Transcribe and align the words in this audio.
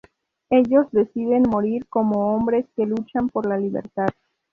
Ellos 0.49 0.87
deciden 0.91 1.43
morir 1.47 1.85
como 1.87 2.33
hombres 2.33 2.65
que 2.75 2.87
luchan 2.87 3.29
por 3.29 3.45
la 3.45 3.55
libertad. 3.59 4.07